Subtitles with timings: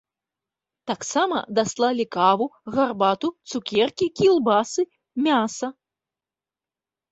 [0.91, 2.47] Таксама даслалі каву,
[2.79, 4.89] гарбату, цукеркі, кілбасы,
[5.29, 5.67] мяса.